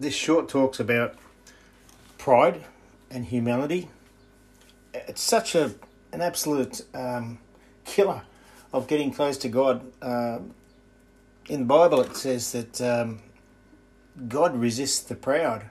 [0.00, 1.14] this short talks about
[2.16, 2.64] pride
[3.10, 3.90] and humility.
[4.94, 5.74] It's such a
[6.12, 7.38] an absolute um,
[7.84, 8.22] killer
[8.72, 9.82] of getting close to God.
[10.02, 10.54] Um,
[11.48, 13.20] in the Bible, it says that um,
[14.26, 15.66] God resists the proud.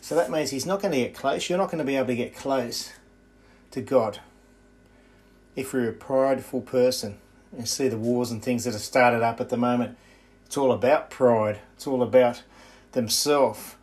[0.00, 1.50] So that means He's not going to get close.
[1.50, 2.92] You're not going to be able to get close
[3.72, 4.20] to God
[5.56, 7.18] if you're a prideful person.
[7.58, 9.98] You see the wars and things that have started up at the moment.
[10.46, 11.58] It's all about pride.
[11.74, 12.42] It's all about
[12.92, 13.76] themselves.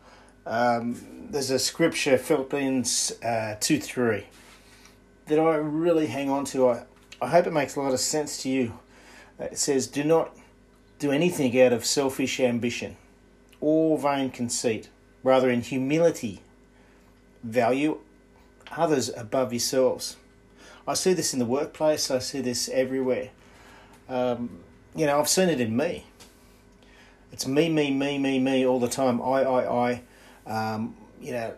[0.46, 4.26] Um, there's a scripture, Philippians uh, 2 3,
[5.26, 6.68] that I really hang on to.
[6.68, 6.84] I,
[7.20, 8.78] I hope it makes a lot of sense to you.
[9.38, 10.36] It says, Do not
[10.98, 12.96] do anything out of selfish ambition
[13.60, 14.88] or vain conceit.
[15.22, 16.42] Rather, in humility,
[17.42, 17.98] value
[18.70, 20.16] others above yourselves.
[20.86, 23.30] I see this in the workplace, I see this everywhere.
[24.08, 24.60] Um,
[24.94, 26.04] you know, I've seen it in me.
[27.36, 29.20] It's me, me, me, me, me all the time.
[29.20, 30.02] I, I, I.
[30.46, 31.52] Um, you know,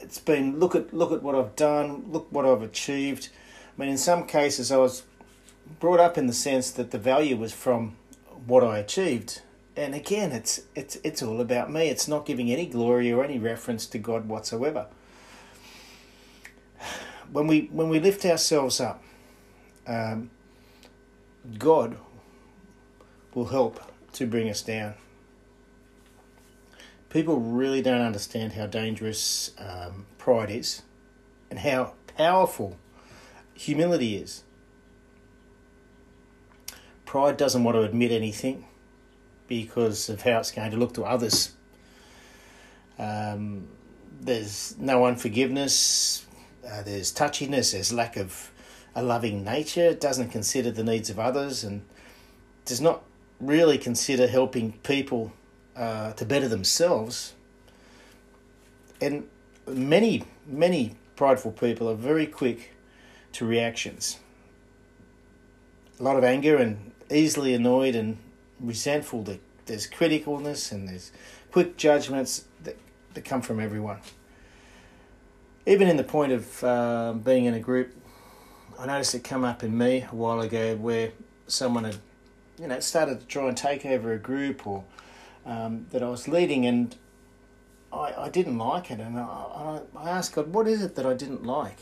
[0.00, 3.28] it's been look at look at what I've done, look what I've achieved.
[3.76, 5.02] I mean, in some cases, I was
[5.78, 7.96] brought up in the sense that the value was from
[8.46, 9.42] what I achieved.
[9.76, 11.90] And again, it's it's it's all about me.
[11.90, 14.86] It's not giving any glory or any reference to God whatsoever.
[17.30, 19.04] When we when we lift ourselves up,
[19.86, 20.30] um,
[21.58, 21.98] God
[23.34, 24.94] will help to bring us down.
[27.10, 30.82] People really don't understand how dangerous um, pride is
[31.50, 32.76] and how powerful
[33.54, 34.42] humility is.
[37.04, 38.64] Pride doesn't want to admit anything
[39.46, 41.52] because of how it's going to look to others.
[42.98, 43.68] Um,
[44.20, 46.26] there's no unforgiveness,
[46.66, 48.50] uh, there's touchiness, there's lack of
[48.94, 51.82] a loving nature, doesn't consider the needs of others, and
[52.64, 53.02] does not
[53.40, 55.32] really consider helping people
[55.76, 57.34] uh, to better themselves.
[59.00, 59.28] And
[59.66, 62.72] many, many prideful people are very quick
[63.32, 64.18] to reactions.
[66.00, 68.18] A lot of anger and easily annoyed and
[68.60, 69.26] resentful.
[69.66, 71.12] There's criticalness and there's
[71.52, 72.76] quick judgments that,
[73.14, 73.98] that come from everyone.
[75.66, 77.92] Even in the point of uh, being in a group,
[78.78, 81.12] I noticed it come up in me a while ago where
[81.46, 81.96] someone had,
[82.58, 84.84] you know, started to try and take over a group or
[85.44, 86.96] um, that I was leading, and
[87.92, 91.14] I, I didn't like it, and I, I asked God, what is it that I
[91.14, 91.78] didn't like?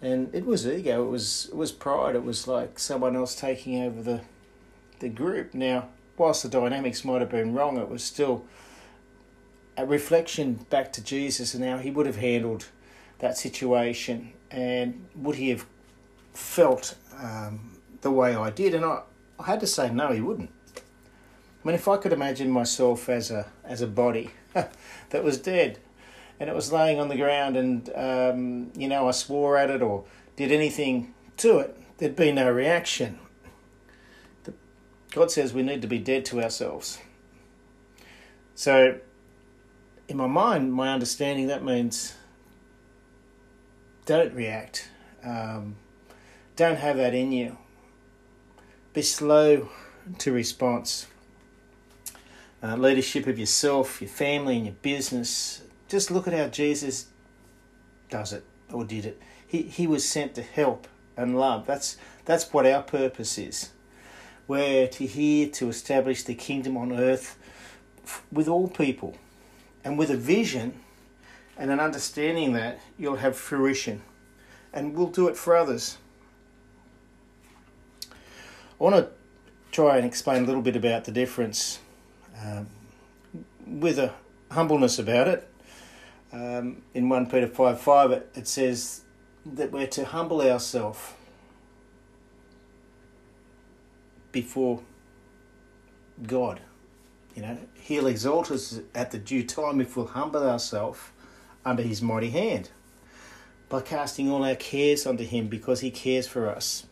[0.00, 1.04] And it was ego.
[1.04, 2.14] It was it was pride.
[2.14, 4.20] It was like someone else taking over the
[5.00, 5.54] the group.
[5.54, 8.44] Now, whilst the dynamics might have been wrong, it was still
[9.76, 12.66] a reflection back to Jesus and how he would have handled
[13.18, 15.66] that situation, and would he have
[16.32, 18.74] felt um, the way I did?
[18.74, 19.02] And I,
[19.38, 20.50] I had to say no, he wouldn't.
[20.76, 25.78] I mean, if I could imagine myself as a as a body that was dead,
[26.40, 29.82] and it was laying on the ground, and um, you know I swore at it
[29.82, 30.04] or
[30.36, 33.18] did anything to it, there'd be no reaction.
[35.10, 36.98] God says we need to be dead to ourselves.
[38.54, 38.98] So,
[40.06, 42.14] in my mind, my understanding that means
[44.04, 44.90] don't react.
[45.24, 45.76] Um,
[46.56, 47.56] don't have that in you.
[48.98, 49.68] Be slow
[50.18, 51.06] to response.
[52.60, 55.62] Uh, leadership of yourself, your family, and your business.
[55.86, 57.06] Just look at how Jesus
[58.10, 58.42] does it
[58.72, 59.22] or did it.
[59.46, 61.64] He he was sent to help and love.
[61.64, 63.70] That's that's what our purpose is.
[64.48, 67.38] We're to here to establish the kingdom on earth
[68.32, 69.16] with all people,
[69.84, 70.80] and with a vision
[71.56, 74.02] and an understanding that you'll have fruition,
[74.72, 75.98] and we'll do it for others.
[78.80, 79.08] I want to
[79.72, 81.80] try and explain a little bit about the difference
[82.40, 82.68] um,
[83.66, 84.14] with a
[84.52, 85.48] humbleness about it.
[86.32, 89.02] Um, in 1 Peter 5 5, it, it says
[89.44, 91.14] that we're to humble ourselves
[94.30, 94.82] before
[96.22, 96.60] God.
[97.34, 101.00] You know, He'll exalt us at the due time if we'll humble ourselves
[101.64, 102.70] under His mighty hand
[103.68, 106.86] by casting all our cares onto Him because He cares for us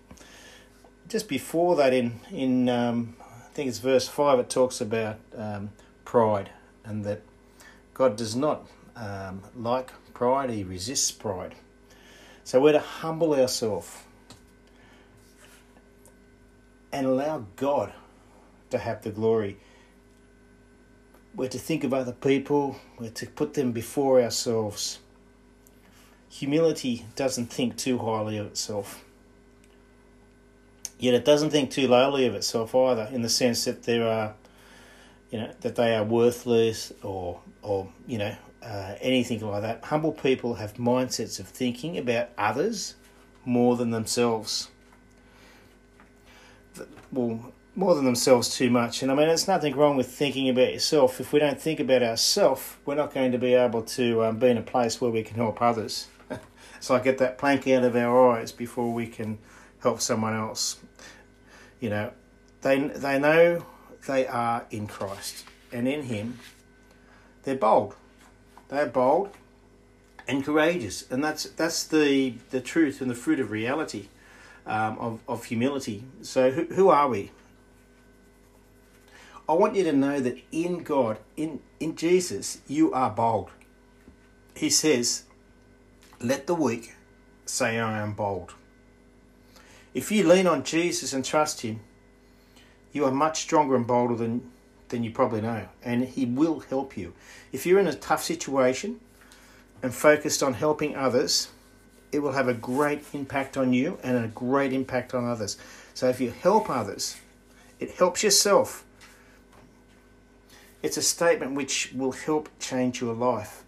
[1.09, 5.71] just before that, in in um, I think it's verse five, it talks about um,
[6.05, 6.51] pride
[6.85, 7.23] and that
[7.95, 11.55] God does not um, like pride; He resists pride.
[12.45, 13.91] So we're to humble ourselves
[16.93, 17.93] and allow God
[18.71, 19.59] to have the glory.
[21.35, 22.77] We're to think of other people.
[22.99, 25.01] We're to put them before ourselves.
[26.31, 29.05] Humility doesn't think too highly of itself.
[30.99, 34.35] Yet it doesn't think too lowly of itself either, in the sense that there are
[35.31, 39.85] you know, that they are worthless or, or you know, uh, anything like that.
[39.85, 42.95] Humble people have mindsets of thinking about others
[43.45, 44.69] more than themselves.
[47.13, 49.03] Well, more than themselves too much.
[49.03, 51.21] And I mean, there's nothing wrong with thinking about yourself.
[51.21, 54.49] If we don't think about ourselves, we're not going to be able to um, be
[54.49, 56.09] in a place where we can help others.
[56.77, 59.39] it's like get that plank out of our eyes before we can
[59.83, 60.79] help someone else.
[61.81, 62.13] You know,
[62.63, 63.65] they they know
[64.07, 66.39] they are in Christ, and in Him,
[67.43, 67.95] they're bold.
[68.69, 69.31] They're bold
[70.29, 74.09] and courageous, and that's that's the the truth and the fruit of reality,
[74.67, 76.05] um, of of humility.
[76.23, 77.31] So, who who are we?
[79.49, 83.51] I want you to know that in God, in in Jesus, you are bold.
[84.55, 85.25] He says,
[86.21, 86.95] "Let the weak
[87.45, 88.55] say, I am bold."
[89.97, 91.81] If you lean on Jesus and trust Him,
[92.93, 94.53] you are much stronger and bolder than,
[94.91, 97.15] than you probably know, and He will help you.
[97.51, 99.01] If you're in a tough situation
[99.83, 101.49] and focused on helping others,
[102.13, 105.57] it will have a great impact on you and a great impact on others.
[105.95, 107.17] So if you help others,
[107.81, 108.85] it helps yourself.
[110.83, 113.65] It's a statement which will help change your life.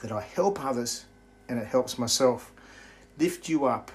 [0.00, 1.04] That I help others
[1.48, 2.50] and it helps myself.
[3.16, 3.92] Lift you up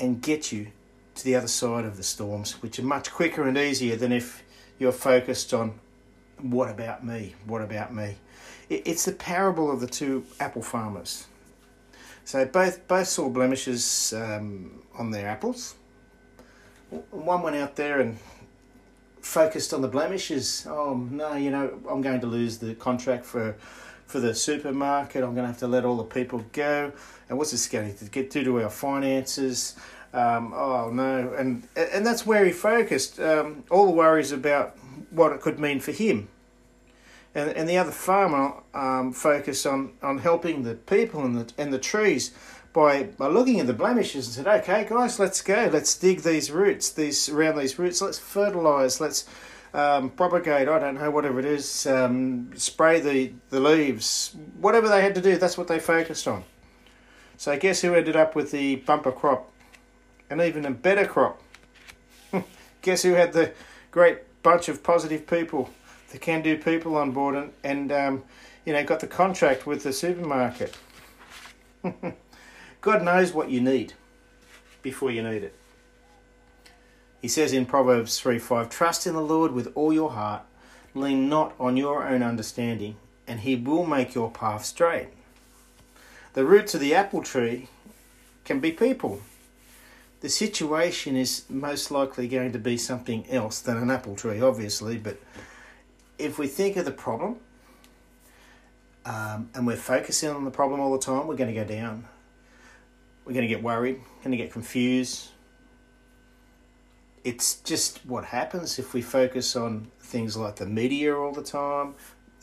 [0.00, 0.68] and get you
[1.14, 4.42] to the other side of the storms, which are much quicker and easier than if
[4.78, 5.78] you're focused on
[6.40, 7.34] what about me?
[7.46, 8.16] What about me?
[8.68, 11.26] It's the parable of the two apple farmers.
[12.24, 15.74] So both both saw blemishes um, on their apples.
[17.10, 18.18] One went out there and
[19.20, 20.66] focused on the blemishes.
[20.68, 23.56] Oh no, you know I'm going to lose the contract for
[24.06, 25.22] for the supermarket.
[25.22, 26.92] I'm going to have to let all the people go.
[27.28, 29.76] And what's this going to get to to our finances?
[30.12, 33.18] Um, oh no, and and that's where he focused.
[33.18, 34.76] Um, all the worries about
[35.10, 36.28] what it could mean for him,
[37.34, 41.72] and and the other farmer um, focused on, on helping the people and the and
[41.72, 42.30] the trees
[42.72, 46.52] by by looking at the blemishes and said, okay, guys, let's go, let's dig these
[46.52, 49.24] roots, these around these roots, let's fertilize, let's
[49.74, 50.68] um, propagate.
[50.68, 55.20] I don't know whatever it is, um, spray the the leaves, whatever they had to
[55.20, 55.36] do.
[55.36, 56.44] That's what they focused on.
[57.36, 59.50] So guess who ended up with the bumper crop?
[60.30, 61.40] and even a better crop.
[62.82, 63.52] Guess who had the
[63.90, 65.70] great bunch of positive people,
[66.10, 68.24] the can do people on board, and, and um,
[68.64, 70.76] you know, got the contract with the supermarket.
[72.80, 73.94] God knows what you need
[74.82, 75.54] before you need it.
[77.24, 80.42] He says in Proverbs 3 5, Trust in the Lord with all your heart,
[80.92, 85.08] lean not on your own understanding, and he will make your path straight.
[86.34, 87.68] The roots of the apple tree
[88.44, 89.22] can be people
[90.20, 94.98] the situation is most likely going to be something else than an apple tree, obviously.
[94.98, 95.18] But
[96.18, 97.36] if we think of the problem
[99.06, 102.06] um, and we're focusing on the problem all the time, we're going to go down.
[103.24, 105.30] We're going to get worried, going to get confused.
[107.24, 111.94] It's just what happens if we focus on things like the media all the time,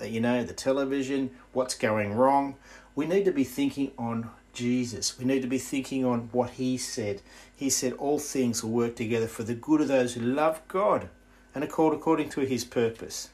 [0.04, 2.56] you know, the television, what's going wrong.
[2.95, 5.18] We need to be thinking on Jesus.
[5.19, 7.22] We need to be thinking on what he said.
[7.56, 11.09] He said all things will work together for the good of those who love God
[11.54, 13.30] and are called according to his purpose.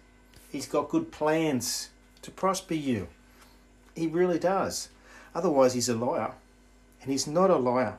[0.49, 1.89] He's got good plans
[2.23, 3.07] to prosper you.
[3.95, 4.89] He really does.
[5.33, 6.33] Otherwise, he's a liar.
[7.01, 7.97] And he's not a liar.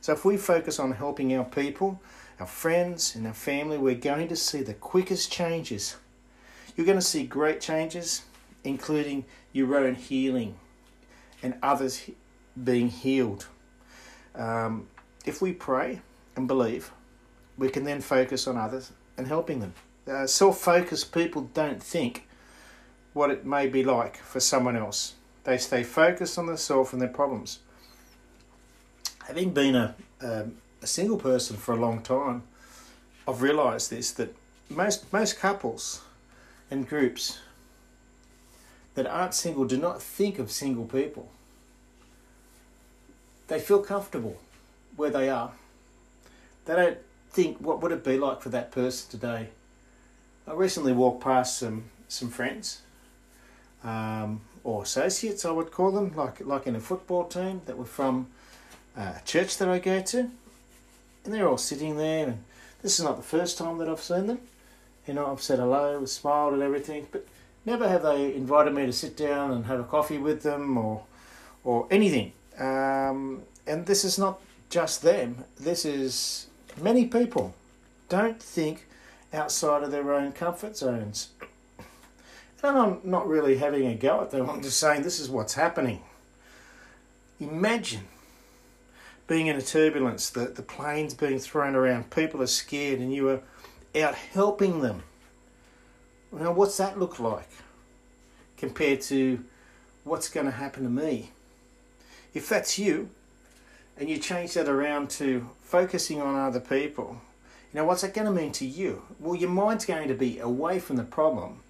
[0.00, 2.00] So if we focus on helping our people,
[2.40, 5.96] our friends, and our family, we're going to see the quickest changes.
[6.76, 8.22] You're going to see great changes,
[8.64, 10.56] including your own healing
[11.42, 12.10] and others
[12.62, 13.46] being healed.
[14.34, 14.88] Um,
[15.26, 16.00] if we pray
[16.36, 16.90] and believe,
[17.58, 19.74] we can then focus on others and helping them.
[20.08, 22.26] Uh, Self focused people don't think
[23.12, 27.08] what it may be like for someone else, they stay focused on themselves and their
[27.08, 27.58] problems.
[29.26, 30.46] Having been a, a,
[30.82, 32.42] a single person for a long time,
[33.26, 34.34] I've realised this that
[34.68, 36.02] most, most couples
[36.70, 37.38] and groups
[38.94, 41.30] that aren't single do not think of single people
[43.50, 44.38] they feel comfortable
[44.96, 45.50] where they are.
[46.64, 46.98] They don't
[47.30, 49.48] think what would it be like for that person today.
[50.46, 52.82] I recently walked past some some friends,
[53.84, 57.84] um, or associates, I would call them, like like in a football team that were
[57.84, 58.28] from
[58.96, 60.30] uh, a church that I go to,
[61.24, 62.28] and they're all sitting there.
[62.28, 62.44] And
[62.82, 64.40] this is not the first time that I've seen them.
[65.06, 67.26] You know, I've said hello, smiled, and everything, but
[67.64, 71.04] never have they invited me to sit down and have a coffee with them or
[71.64, 72.32] or anything.
[72.58, 76.46] Um, and this is not just them, this is
[76.80, 77.54] many people
[78.08, 78.86] don't think
[79.32, 81.30] outside of their own comfort zones.
[82.62, 85.54] And I'm not really having a go at them, I'm just saying this is what's
[85.54, 86.02] happening.
[87.40, 88.06] Imagine
[89.30, 93.28] being in a turbulence, the, the plane's being thrown around, people are scared, and you
[93.28, 93.40] are
[94.02, 95.04] out helping them.
[96.32, 97.48] Now, what's that look like
[98.56, 99.44] compared to
[100.02, 101.30] what's going to happen to me?
[102.34, 103.08] If that's you,
[103.96, 107.20] and you change that around to focusing on other people,
[107.72, 109.04] you know, what's that going to mean to you?
[109.20, 111.60] Well, your mind's going to be away from the problem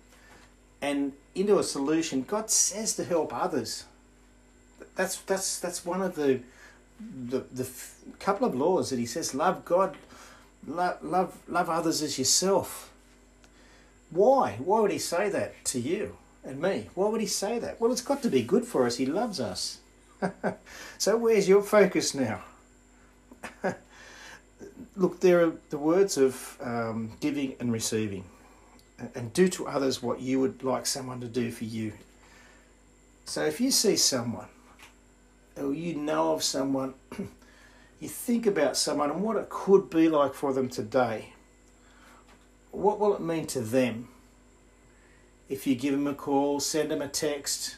[0.81, 2.23] and into a solution.
[2.23, 3.85] God says to help others.
[4.97, 6.41] That's that's that's one of the
[7.29, 9.97] the the f- couple of laws that He says: love God,
[10.67, 12.93] love love love others as yourself.
[14.11, 14.57] Why?
[14.59, 16.89] Why would He say that to you and me?
[16.95, 17.81] Why would He say that?
[17.81, 18.97] Well, it's got to be good for us.
[18.97, 19.79] He loves us.
[20.99, 22.43] so where's your focus now?
[24.97, 28.25] Look, there are the words of um, giving and receiving
[29.15, 31.93] and do to others what you would like someone to do for you.
[33.25, 34.49] So if you see someone
[35.61, 36.95] or you know of someone,
[38.01, 41.35] you think about someone and what it could be like for them today,
[42.71, 44.09] what will it mean to them?
[45.49, 47.77] If you give them a call, send them a text,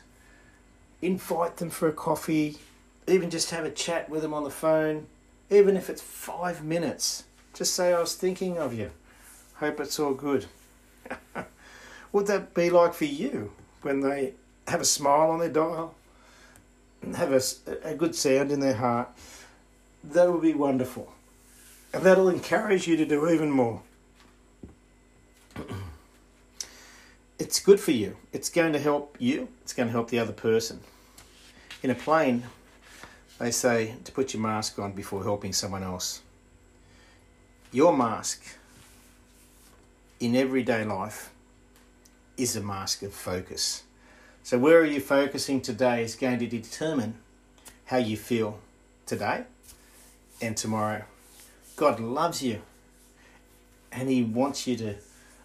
[1.01, 2.59] invite them for a coffee,
[3.07, 5.07] even just have a chat with them on the phone,
[5.51, 7.25] even if it's five minutes,
[7.55, 8.91] just say, I was thinking of you.
[9.55, 10.47] Hope it's all good.
[12.13, 14.35] Would that be like for you when they
[14.67, 15.95] have a smile on their dial,
[17.15, 17.43] have a,
[17.89, 19.09] a good sound in their heart?
[20.05, 21.13] That will be wonderful.
[21.93, 23.83] And that'll encourage you to do even more.
[27.39, 28.17] it's good for you.
[28.33, 30.81] It's going to help you, it's going to help the other person.
[31.83, 32.45] In a plane,
[33.39, 36.23] they say to put your mask on before helping someone else.
[37.73, 38.45] Your mask
[40.21, 41.33] in everyday life
[42.37, 43.83] is a mask of focus.
[44.45, 47.15] So, where are you focusing today is going to determine
[47.87, 48.59] how you feel
[49.05, 49.45] today
[50.41, 51.05] and tomorrow.
[51.77, 52.63] God loves you
[53.93, 54.95] and He wants you to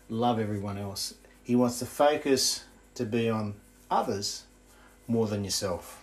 [0.09, 1.13] love everyone else.
[1.43, 2.63] He wants the focus
[2.95, 3.55] to be on
[3.91, 4.43] others
[5.07, 6.01] more than yourself.